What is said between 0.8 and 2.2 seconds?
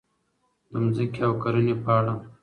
ځمکې او کرنې په اړه: